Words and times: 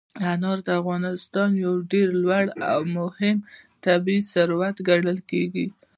انار 0.31 0.57
د 0.65 0.67
افغانستان 0.81 1.49
یو 1.65 1.73
ډېر 1.91 2.07
لوی 2.21 2.45
او 2.71 2.79
مهم 2.97 3.37
طبعي 3.85 4.19
ثروت 4.31 4.75
ګڼل 4.89 5.19
کېږي. 5.29 5.67